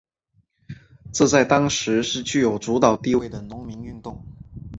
[1.13, 4.25] 这在当时是具有主导地位的农民运动。